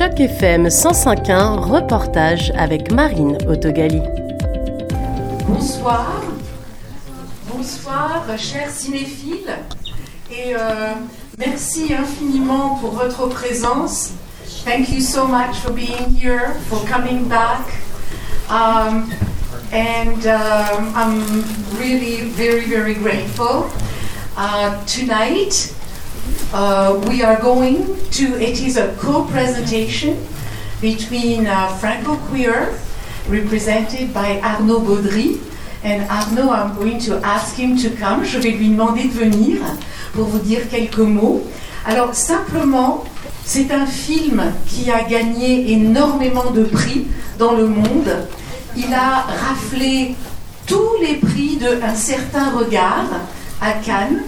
Choc 0.00 0.18
FM 0.18 0.66
105.1, 0.68 1.58
reportage 1.58 2.54
avec 2.56 2.90
Marine 2.90 3.36
Autogali. 3.46 4.00
Bonsoir, 5.46 6.22
bonsoir 7.52 8.24
chers 8.38 8.70
cinéphiles 8.70 9.58
et 10.32 10.54
euh, 10.54 10.94
merci 11.36 11.92
infiniment 11.92 12.78
pour 12.80 12.92
votre 12.92 13.26
présence. 13.26 14.12
Thank 14.64 14.88
you 14.88 15.02
so 15.02 15.26
much 15.26 15.56
for 15.56 15.70
being 15.70 16.16
here, 16.18 16.54
for 16.70 16.82
coming 16.88 17.28
back. 17.28 17.66
Um, 18.48 19.12
and 19.70 20.26
um, 20.26 20.94
I'm 20.96 21.44
really 21.78 22.22
very, 22.30 22.64
very 22.64 22.94
grateful. 22.94 23.66
Uh, 24.34 24.82
tonight, 24.86 25.74
uh, 26.52 27.00
we 27.08 27.22
are 27.22 27.40
going 27.40 27.96
to, 28.10 28.40
it 28.40 28.60
is 28.60 28.76
a 28.76 28.94
co 28.96 29.24
presentation 29.24 30.26
between 30.80 31.46
uh, 31.46 31.68
Franco 31.78 32.16
Queer, 32.28 32.78
represented 33.28 34.12
by 34.12 34.40
Arnaud 34.40 34.80
Baudry. 34.80 35.40
And 35.82 36.02
Arnaud, 36.10 36.50
I'm 36.50 36.76
going 36.76 36.98
to 37.00 37.16
ask 37.24 37.56
him 37.56 37.76
to 37.78 37.90
come. 37.96 38.24
Je 38.24 38.38
vais 38.38 38.50
lui 38.50 38.68
demander 38.68 39.04
de 39.04 39.12
venir 39.12 39.60
pour 40.12 40.24
vous 40.26 40.38
dire 40.38 40.68
quelques 40.70 40.98
mots. 40.98 41.42
Alors, 41.86 42.14
simplement, 42.14 43.04
c'est 43.44 43.72
un 43.72 43.86
film 43.86 44.42
qui 44.66 44.90
a 44.90 45.02
gagné 45.02 45.72
énormément 45.72 46.50
de 46.50 46.64
prix 46.64 47.06
dans 47.38 47.52
le 47.52 47.66
monde. 47.66 48.28
Il 48.76 48.92
a 48.92 49.24
raflé 49.48 50.14
tous 50.66 50.96
les 51.00 51.16
prix 51.16 51.56
de 51.56 51.82
Un 51.82 51.94
certain 51.94 52.50
regard 52.50 53.08
à 53.60 53.72
Cannes. 53.72 54.22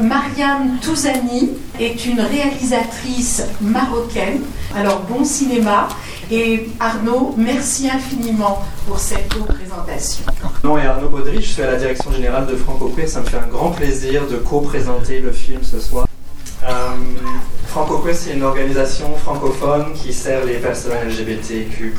Mariam 0.00 0.78
Touzani 0.80 1.50
est 1.78 2.06
une 2.06 2.20
réalisatrice 2.20 3.42
marocaine. 3.60 4.40
Alors 4.74 5.00
bon 5.00 5.24
cinéma 5.24 5.88
et 6.30 6.68
Arnaud, 6.80 7.34
merci 7.36 7.90
infiniment 7.90 8.64
pour 8.86 8.98
cette 8.98 9.32
co-présentation. 9.32 10.24
Mon 10.64 10.70
nom 10.70 10.78
est 10.78 10.86
Arnaud 10.86 11.08
Baudry, 11.08 11.42
je 11.42 11.52
suis 11.52 11.62
à 11.62 11.70
la 11.70 11.76
direction 11.76 12.10
générale 12.10 12.46
de 12.46 12.56
Franco 12.56 12.88
Queer. 12.88 13.08
Ça 13.08 13.20
me 13.20 13.26
fait 13.26 13.36
un 13.36 13.48
grand 13.48 13.70
plaisir 13.70 14.26
de 14.26 14.36
co-présenter 14.36 15.20
le 15.20 15.30
film 15.30 15.60
ce 15.62 15.78
soir. 15.78 16.06
Euh, 16.64 16.68
c'est 18.12 18.34
une 18.34 18.42
organisation 18.42 19.14
francophone 19.16 19.92
qui 19.94 20.12
sert 20.12 20.44
les 20.44 20.56
personnes 20.56 20.92
LGBTQ+, 21.06 21.94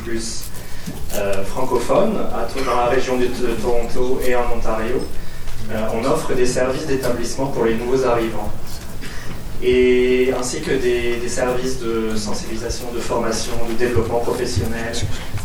euh, 1.16 1.44
francophones 1.44 2.17
à, 2.17 2.47
dans 2.63 2.75
la 2.75 2.85
région 2.88 3.17
de 3.17 3.25
Toronto 3.61 4.19
et 4.25 4.35
en 4.35 4.45
Ontario. 4.55 4.97
Euh, 5.72 5.88
on 5.94 6.03
offre 6.06 6.33
des 6.33 6.45
services 6.45 6.86
d'établissement 6.86 7.47
pour 7.47 7.66
les 7.66 7.75
nouveaux 7.75 8.06
arrivants 8.06 8.52
et 9.64 10.33
ainsi 10.38 10.59
que 10.59 10.72
des, 10.72 11.28
services 11.30 11.80
de 11.80 12.16
sensibilisation, 12.17 12.86
de 12.94 13.00
formation, 13.00 13.53
de 13.69 13.73
développement 13.75 14.19
professionnel 14.19 14.94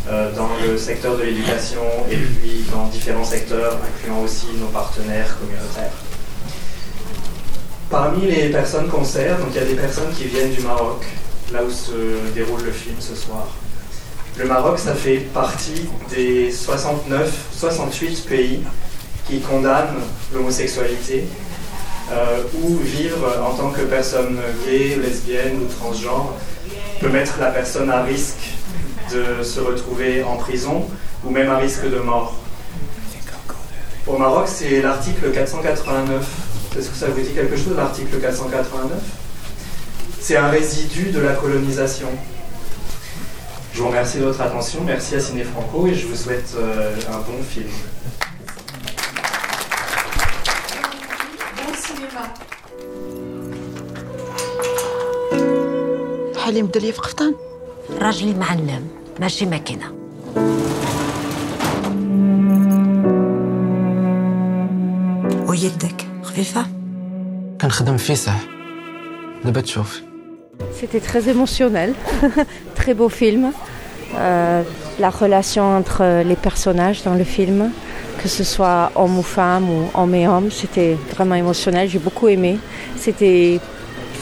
euh, 0.09 0.35
dans 0.35 0.49
le 0.65 0.77
secteur 0.77 1.17
de 1.17 1.23
l'éducation 1.23 1.81
et 2.11 2.17
puis 2.17 2.65
dans 2.71 2.87
différents 2.87 3.23
secteurs, 3.23 3.77
incluant 3.77 4.21
aussi 4.21 4.47
nos 4.59 4.67
partenaires 4.67 5.37
communautaires. 5.39 5.93
Parmi 7.89 8.27
les 8.27 8.49
personnes 8.49 8.89
qu'on 8.89 9.05
sert, 9.05 9.37
donc 9.39 9.47
il 9.51 9.61
y 9.61 9.63
a 9.63 9.65
des 9.65 9.75
personnes 9.75 10.11
qui 10.11 10.25
viennent 10.25 10.51
du 10.51 10.61
Maroc, 10.61 11.05
là 11.53 11.63
où 11.63 11.71
se 11.71 12.33
déroule 12.35 12.61
le 12.63 12.71
film 12.71 12.95
ce 12.99 13.15
soir. 13.15 13.47
Le 14.37 14.45
Maroc, 14.45 14.79
ça 14.79 14.93
fait 14.93 15.17
partie 15.33 15.89
des 16.09 16.51
69, 16.51 17.47
68 17.53 18.25
pays 18.27 18.59
qui 19.29 19.39
condamnent 19.39 20.01
l'homosexualité 20.33 21.25
euh, 22.11 22.41
ou 22.61 22.77
vivre 22.77 23.27
en 23.45 23.53
tant 23.53 23.69
que 23.69 23.81
personne 23.81 24.39
gay, 24.65 24.97
lesbienne 25.01 25.61
ou 25.61 25.65
transgenre 25.65 26.33
peut 26.99 27.09
mettre 27.09 27.39
la 27.39 27.51
personne 27.51 27.89
à 27.89 28.01
risque 28.01 28.55
de 29.11 29.43
se 29.43 29.59
retrouver 29.59 30.23
en 30.23 30.37
prison 30.37 30.87
ou 31.23 31.29
même 31.29 31.49
à 31.49 31.57
risque 31.57 31.89
de 31.89 31.99
mort. 31.99 32.35
Au 34.07 34.17
Maroc, 34.17 34.47
c'est 34.47 34.81
l'article 34.81 35.31
489. 35.31 36.27
Est-ce 36.77 36.89
que 36.89 36.95
ça 36.95 37.07
vous 37.07 37.21
dit 37.21 37.33
quelque 37.33 37.55
chose, 37.55 37.75
l'article 37.77 38.19
489 38.19 38.91
C'est 40.19 40.37
un 40.37 40.49
résidu 40.49 41.11
de 41.11 41.19
la 41.19 41.33
colonisation. 41.33 42.07
Je 43.73 43.79
vous 43.79 43.87
remercie 43.87 44.17
de 44.17 44.23
votre 44.23 44.41
attention, 44.41 44.81
merci 44.85 45.15
à 45.15 45.19
Ciné 45.19 45.43
Franco 45.43 45.87
et 45.87 45.93
je 45.93 46.07
vous 46.07 46.15
souhaite 46.15 46.53
euh, 46.57 46.95
un 47.09 47.19
bon 47.19 47.43
film. 47.47 47.69
حليم 56.48 56.66
دلي 56.66 56.92
في 56.92 57.00
قفطان 57.00 57.34
راجلي 58.00 58.34
معلم 58.34 58.88
ماشي 59.20 59.46
ماكينه 59.46 59.86
ويدك 65.48 66.06
خفيفة 66.22 66.66
كنخدم 67.60 67.96
في 67.96 68.04
فيسح 68.04 68.40
دابا 69.44 69.60
تشوف 69.60 70.02
C'était 70.80 71.00
très 71.00 71.28
émotionnel, 71.34 71.94
très 72.80 72.94
beau 72.94 73.08
film. 73.08 73.44
Euh, 74.16 74.62
la 75.00 75.10
relation 75.10 75.64
entre 75.78 76.22
les 76.30 76.36
personnages 76.36 77.02
dans 77.02 77.14
le 77.14 77.24
film, 77.24 77.70
que 78.20 78.28
ce 78.28 78.44
soit 78.44 78.92
homme 78.94 79.18
ou 79.18 79.22
femme 79.22 79.68
ou 79.68 79.90
homme 79.94 80.14
et 80.14 80.26
homme, 80.28 80.50
c'était 80.50 80.96
vraiment 81.14 81.34
émotionnel. 81.34 81.88
J'ai 81.88 81.98
beaucoup 81.98 82.28
aimé. 82.28 82.58
C'était 82.96 83.60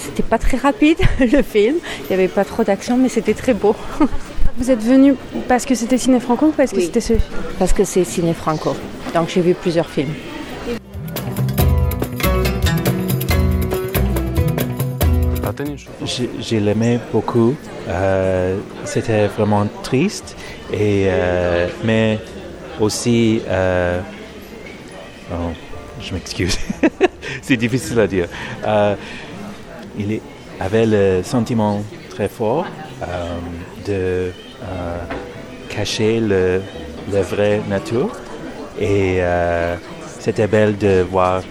c'était 0.08 0.24
pas 0.24 0.38
très 0.38 0.58
rapide 0.58 0.98
le 1.20 1.42
film. 1.42 1.76
Il 2.02 2.08
n'y 2.10 2.14
avait 2.16 2.28
pas 2.28 2.46
trop 2.46 2.64
d'action, 2.64 2.98
mais 2.98 3.10
c'était 3.10 3.34
très 3.34 3.54
beau. 3.54 3.76
Vous 4.58 4.72
êtes 4.72 4.82
venu 4.82 5.14
parce 5.48 5.66
que 5.66 5.76
c'était 5.76 5.98
Ciné 6.00 6.20
Franco 6.20 6.48
ou 6.48 6.52
parce 6.52 6.72
que 6.72 6.78
Oui. 6.78 6.86
c'était 6.86 7.02
ce... 7.02 7.14
Parce 7.60 7.74
que 7.74 7.84
c'est 7.84 8.04
ciné 8.04 8.34
franco. 8.34 8.76
Donc 9.14 9.30
j'ai 9.30 9.42
vu 9.42 9.54
plusieurs 9.54 9.88
films. 9.90 10.14
J'ai 16.06 16.30
j'ai 16.40 16.60
l'aimé 16.60 17.00
beaucoup. 17.12 17.56
Euh, 17.88 18.58
C'était 18.86 19.28
vraiment 19.28 19.66
triste, 19.84 20.36
et, 20.72 21.06
euh, 21.08 21.68
mais 21.84 22.20
aussi. 22.80 23.42
euh, 23.48 24.00
oh, 25.32 25.52
je 26.02 26.14
m'excuse. 26.14 26.58
C'est 27.42 27.58
difficile 27.58 28.00
à 28.00 28.08
dire 28.08 28.28
Euh, 29.97 30.01
il 30.03 30.13
est- 30.13 30.23
avait 30.61 30.87
le 30.87 31.23
sentiment 31.23 31.83
très 32.11 32.29
fort 32.29 32.67
euh, 33.03 33.07
de 33.87 34.31
euh, 34.63 34.99
cacher 35.69 36.21
le, 36.21 36.63
la 37.13 37.23
vraie 37.23 37.61
nature. 37.69 38.11
Et 38.81 39.19
euh, 39.21 39.77
c'était 40.21 40.47
belle 40.47 40.77
de 40.79 41.03
voir 41.11 41.43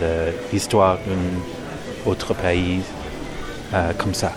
de 0.00 0.12
l'histoire 0.52 0.96
d'un 1.06 2.10
autre 2.10 2.34
pays 2.34 2.80
euh, 3.74 3.92
comme 3.98 4.14
ça. 4.14 4.32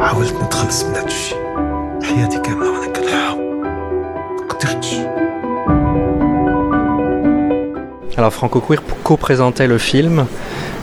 حاولت 0.00 0.32
نتخلص 0.42 0.84
من 0.84 0.94
هاد 0.96 1.04
الشيء 1.06 1.38
حياتي 2.02 2.38
كاملة 2.38 2.70
وانا 2.70 2.92
كنحاول 2.92 3.37
Alors 8.19 8.33
Franco 8.33 8.59
Queer 8.59 8.81
co-présentait 9.05 9.65
le 9.65 9.77
film 9.77 10.25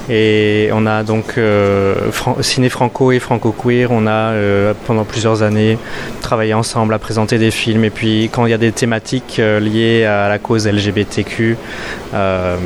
et 0.08 0.70
on 0.72 0.86
a 0.86 1.02
donc 1.02 1.34
euh, 1.36 1.94
Ciné 2.40 2.70
Franco 2.70 3.12
et 3.12 3.18
Franco 3.18 3.52
Queer, 3.52 3.90
on 3.90 4.06
a 4.06 4.32
euh, 4.32 4.72
pendant 4.86 5.04
plusieurs 5.04 5.42
années 5.42 5.76
travaillé 6.22 6.54
ensemble 6.54 6.94
à 6.94 6.98
présenter 6.98 7.36
des 7.36 7.50
films 7.50 7.84
et 7.84 7.90
puis 7.90 8.30
quand 8.32 8.46
il 8.46 8.52
y 8.52 8.54
a 8.54 8.58
des 8.58 8.72
thématiques 8.72 9.36
euh, 9.38 9.60
liées 9.60 10.06
à 10.06 10.30
la 10.30 10.38
cause 10.38 10.66
LGBTQ, 10.66 11.58
ben, 12.14 12.56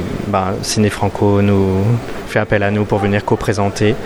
Ciné 0.63 0.89
Franco 0.89 1.43
nous 1.43 1.79
fait 2.29 2.39
appel 2.39 2.63
à 2.63 2.71
nous 2.71 2.85
pour 2.85 3.01
venir 3.01 3.25
co-présenter. 3.25 3.97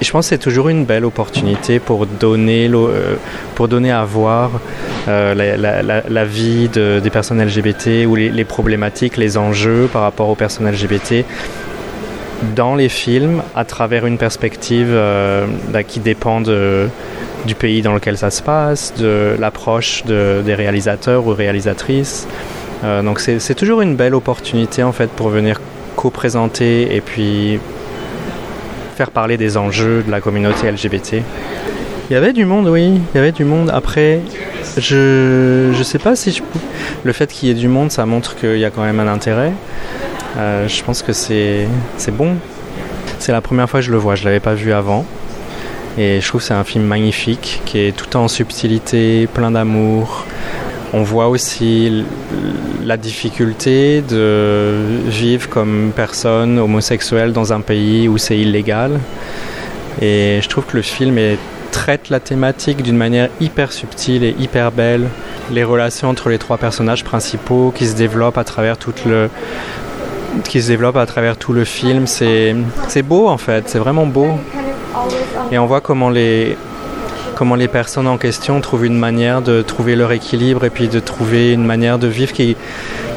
Et 0.00 0.04
je 0.06 0.10
pense 0.10 0.24
que 0.24 0.30
c'est 0.30 0.38
toujours 0.38 0.70
une 0.70 0.86
belle 0.86 1.04
opportunité 1.04 1.80
pour 1.80 2.06
donner, 2.06 2.70
pour 3.54 3.68
donner 3.68 3.92
à 3.92 4.04
voir 4.04 4.52
la, 5.06 5.82
la- 5.82 6.24
vie 6.24 6.68
de- 6.68 7.00
des 7.02 7.10
personnes 7.10 7.42
LGBT 7.44 8.06
ou 8.06 8.14
les, 8.14 8.44
problématiques, 8.44 9.16
les 9.16 9.36
enjeux 9.36 9.88
par 9.92 10.02
rapport 10.02 10.28
aux 10.28 10.34
personnes 10.34 10.68
LGBT 10.70 11.24
dans 12.56 12.74
les 12.74 12.88
films 12.88 13.42
à 13.54 13.64
travers 13.64 14.04
une 14.06 14.18
perspective 14.18 14.88
euh, 14.90 15.46
bah, 15.72 15.82
qui 15.84 16.00
dépend 16.00 16.40
du 16.40 17.54
pays 17.54 17.82
dans 17.82 17.94
lequel 17.94 18.16
ça 18.18 18.30
se 18.30 18.42
passe, 18.42 18.94
de 18.98 19.36
l'approche 19.38 20.04
de- 20.04 20.42
des 20.44 20.54
réalisateurs 20.54 21.26
ou 21.26 21.34
réalisatrices. 21.34 22.26
Euh, 22.84 23.02
donc 23.02 23.20
c'est 23.20 23.54
toujours 23.54 23.80
une 23.80 23.94
belle 23.94 24.14
opportunité 24.14 24.82
en 24.82 24.92
fait 24.92 25.08
pour 25.10 25.28
venir 25.28 25.60
co-présenter 25.94 26.94
et 26.96 27.00
puis 27.00 27.60
faire 28.96 29.10
parler 29.10 29.36
des 29.36 29.56
enjeux 29.56 30.02
de 30.04 30.10
la 30.10 30.20
communauté 30.20 30.70
LGBT. 30.70 31.22
Il 32.12 32.16
y 32.16 32.18
avait 32.18 32.34
du 32.34 32.44
monde, 32.44 32.68
oui, 32.68 33.00
il 33.14 33.16
y 33.16 33.18
avait 33.18 33.32
du 33.32 33.46
monde. 33.46 33.70
Après, 33.72 34.20
je 34.76 35.72
je 35.74 35.82
sais 35.82 35.98
pas 35.98 36.14
si 36.14 36.42
le 37.04 37.12
fait 37.14 37.32
qu'il 37.32 37.48
y 37.48 37.50
ait 37.50 37.54
du 37.54 37.68
monde, 37.68 37.90
ça 37.90 38.04
montre 38.04 38.36
qu'il 38.36 38.58
y 38.58 38.66
a 38.66 38.70
quand 38.70 38.82
même 38.82 39.00
un 39.00 39.06
intérêt. 39.06 39.54
Euh, 40.36 40.68
je 40.68 40.84
pense 40.84 41.00
que 41.00 41.14
c'est 41.14 41.66
bon. 42.10 42.34
C'est 43.18 43.32
la 43.32 43.40
première 43.40 43.70
fois 43.70 43.80
que 43.80 43.86
je 43.86 43.90
le 43.90 43.96
vois, 43.96 44.14
je 44.14 44.24
ne 44.24 44.26
l'avais 44.26 44.40
pas 44.40 44.52
vu 44.52 44.74
avant. 44.74 45.06
Et 45.96 46.20
je 46.20 46.28
trouve 46.28 46.42
que 46.42 46.46
c'est 46.46 46.52
un 46.52 46.64
film 46.64 46.84
magnifique, 46.84 47.62
qui 47.64 47.78
est 47.78 47.96
tout 47.96 48.14
en 48.14 48.28
subtilité, 48.28 49.26
plein 49.32 49.50
d'amour. 49.50 50.26
On 50.92 51.04
voit 51.04 51.28
aussi 51.28 52.04
la 52.84 52.98
difficulté 52.98 54.02
de 54.02 54.74
vivre 55.06 55.48
comme 55.48 55.92
personne 55.96 56.58
homosexuelle 56.58 57.32
dans 57.32 57.54
un 57.54 57.62
pays 57.62 58.06
où 58.06 58.18
c'est 58.18 58.36
illégal. 58.36 59.00
Et 60.02 60.40
je 60.42 60.48
trouve 60.50 60.66
que 60.66 60.76
le 60.76 60.82
film 60.82 61.16
traite 61.72 62.10
la 62.10 62.20
thématique 62.20 62.82
d'une 62.82 62.96
manière 62.96 63.28
hyper 63.40 63.72
subtile 63.72 64.22
et 64.22 64.36
hyper 64.38 64.70
belle. 64.70 65.08
Les 65.50 65.64
relations 65.64 66.08
entre 66.08 66.28
les 66.28 66.38
trois 66.38 66.58
personnages 66.58 67.02
principaux 67.02 67.72
qui 67.74 67.86
se 67.88 67.96
développent 67.96 68.38
à 68.38 68.44
travers 68.44 68.78
tout 68.78 68.94
le, 69.04 69.28
qui 70.44 70.62
se 70.62 70.98
à 70.98 71.06
travers 71.06 71.36
tout 71.36 71.52
le 71.52 71.64
film, 71.64 72.06
c'est 72.06 72.54
beau 73.02 73.26
en 73.28 73.38
fait, 73.38 73.68
c'est 73.68 73.78
vraiment 73.78 74.06
beau. 74.06 74.28
Et 75.50 75.58
on 75.58 75.66
voit 75.66 75.80
comment 75.80 76.10
les, 76.10 76.56
comment 77.34 77.54
les 77.54 77.68
personnes 77.68 78.06
en 78.06 78.18
question 78.18 78.60
trouvent 78.60 78.86
une 78.86 78.98
manière 78.98 79.42
de 79.42 79.62
trouver 79.62 79.96
leur 79.96 80.12
équilibre 80.12 80.64
et 80.64 80.70
puis 80.70 80.88
de 80.88 81.00
trouver 81.00 81.52
une 81.52 81.64
manière 81.64 81.98
de 81.98 82.06
vivre 82.06 82.32
qui, 82.32 82.56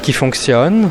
qui 0.02 0.12
fonctionne 0.12 0.90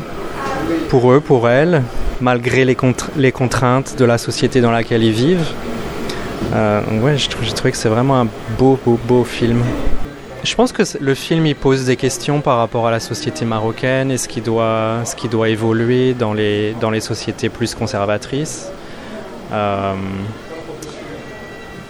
pour 0.88 1.12
eux, 1.12 1.20
pour 1.20 1.48
elles, 1.48 1.82
malgré 2.20 2.64
les, 2.64 2.76
les 3.16 3.32
contraintes 3.32 3.96
de 3.98 4.04
la 4.04 4.18
société 4.18 4.60
dans 4.60 4.70
laquelle 4.70 5.02
ils 5.02 5.12
vivent. 5.12 5.46
Euh, 6.54 7.00
ouais, 7.00 7.16
j'ai 7.18 7.28
trouvé 7.28 7.70
que 7.70 7.76
c'est 7.76 7.88
vraiment 7.88 8.20
un 8.20 8.28
beau, 8.58 8.78
beau, 8.84 8.98
beau 9.06 9.24
film. 9.24 9.62
Je 10.44 10.54
pense 10.54 10.70
que 10.70 10.82
le 11.00 11.14
film 11.14 11.44
il 11.46 11.56
pose 11.56 11.86
des 11.86 11.96
questions 11.96 12.40
par 12.40 12.58
rapport 12.58 12.86
à 12.86 12.90
la 12.92 13.00
société 13.00 13.44
marocaine 13.44 14.12
et 14.12 14.16
ce 14.16 14.28
qui 14.28 14.40
doit, 14.40 15.00
ce 15.04 15.16
qui 15.16 15.28
doit 15.28 15.48
évoluer 15.48 16.14
dans 16.14 16.32
les, 16.32 16.74
dans 16.80 16.90
les 16.90 17.00
sociétés 17.00 17.48
plus 17.48 17.74
conservatrices. 17.74 18.70
Euh, 19.52 19.94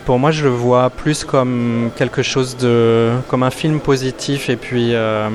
pour 0.07 0.19
moi, 0.19 0.31
je 0.31 0.45
le 0.45 0.51
vois 0.51 0.89
plus 0.89 1.25
comme 1.25 1.91
quelque 1.97 2.23
chose 2.23 2.57
de, 2.57 3.11
comme 3.29 3.43
un 3.43 3.51
film 3.51 3.81
positif 3.81 4.49
et 4.49 4.57
puis 4.57 4.95
euh, 4.95 5.29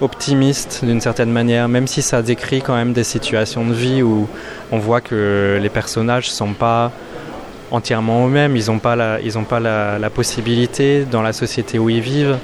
optimiste 0.00 0.84
d'une 0.84 1.00
certaine 1.00 1.32
manière, 1.32 1.68
même 1.68 1.86
si 1.86 2.02
ça 2.02 2.22
décrit 2.22 2.62
quand 2.62 2.74
même 2.74 2.92
des 2.92 3.04
situations 3.04 3.66
de 3.66 3.72
vie 3.72 4.02
où 4.02 4.28
on 4.70 4.78
voit 4.78 5.00
que 5.00 5.58
les 5.60 5.70
personnages 5.70 6.30
sont 6.30 6.52
pas 6.52 6.92
entièrement 7.70 8.26
eux-mêmes, 8.26 8.56
ils 8.56 8.66
n'ont 8.66 8.78
pas, 8.78 8.96
la, 8.96 9.20
ils 9.20 9.32
pas 9.44 9.60
la, 9.60 10.10
possibilité 10.10 11.04
dans 11.04 11.22
la 11.22 11.32
société 11.32 11.78
où 11.78 11.90
ils 11.90 12.00
vivent 12.00 12.38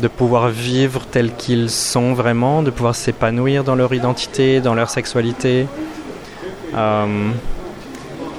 de 0.00 0.08
pouvoir 0.08 0.48
vivre 0.48 1.04
tels 1.10 1.34
qu'ils 1.34 1.70
sont 1.70 2.12
vraiment, 2.12 2.62
de 2.62 2.70
pouvoir 2.70 2.94
s'épanouir 2.94 3.64
dans 3.64 3.74
leur 3.74 3.92
identité, 3.94 4.60
dans 4.60 4.74
leur 4.74 4.90
sexualité. 4.90 5.66
Euh, 6.74 7.06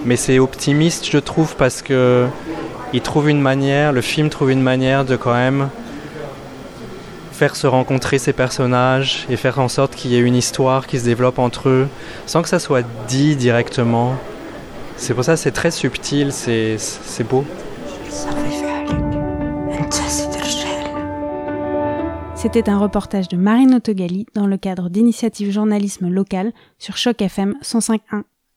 mais 0.05 0.15
c'est 0.15 0.39
optimiste, 0.39 1.09
je 1.09 1.17
trouve, 1.17 1.55
parce 1.55 1.81
que 1.81 2.27
il 2.93 3.01
trouve 3.01 3.29
une 3.29 3.41
manière, 3.41 3.91
le 3.91 4.01
film 4.01 4.29
trouve 4.29 4.51
une 4.51 4.61
manière 4.61 5.05
de 5.05 5.15
quand 5.15 5.33
même 5.33 5.69
faire 7.39 7.55
se 7.55 7.67
rencontrer 7.67 8.17
ces 8.17 8.33
personnages 8.33 9.25
et 9.29 9.37
faire 9.37 9.59
en 9.59 9.69
sorte 9.69 9.95
qu'il 9.95 10.11
y 10.11 10.15
ait 10.15 10.19
une 10.19 10.35
histoire 10.35 10.87
qui 10.87 10.99
se 10.99 11.05
développe 11.05 11.39
entre 11.39 11.69
eux, 11.69 11.87
sans 12.25 12.41
que 12.41 12.49
ça 12.49 12.59
soit 12.59 12.85
dit 13.07 13.35
directement. 13.35 14.17
C'est 14.99 15.13
pour 15.13 15.23
ça 15.23 15.37
c'est 15.37 15.51
très 15.51 15.71
subtil, 15.71 16.31
c'est 16.31 16.77
beau. 17.27 17.45
C'était 22.35 22.69
un 22.69 22.77
reportage 22.77 23.27
de 23.29 23.37
Marine 23.37 23.75
Autogali 23.75 24.27
dans 24.35 24.45
le 24.45 24.57
cadre 24.57 24.89
d'initiatives 24.89 25.51
journalisme 25.51 26.09
local 26.09 26.51
sur 26.77 26.97
Choc 26.97 27.21
FM 27.21 27.55
105.1. 27.63 28.23